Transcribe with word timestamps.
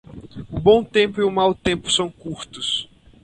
O 0.51 0.57
bom 0.59 0.83
tempo 0.83 1.21
e 1.21 1.23
o 1.23 1.29
mau 1.29 1.53
tempo 1.53 1.91
são 1.91 2.09
curtos. 2.09 2.89